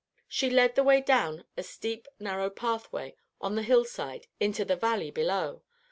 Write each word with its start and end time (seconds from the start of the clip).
She 0.27 0.49
led 0.49 0.73
the 0.73 0.83
way 0.83 0.99
down 0.99 1.45
a 1.55 1.61
steep 1.61 2.07
narrow 2.19 2.49
pathway 2.49 3.15
on 3.39 3.53
the 3.53 3.61
hill 3.61 3.85
side 3.85 4.25
into 4.39 4.65
the 4.65 4.75
valley 4.75 5.11
below. 5.11 5.61